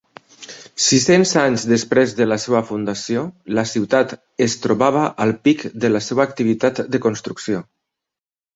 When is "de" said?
2.19-2.27, 5.85-5.95, 6.97-7.05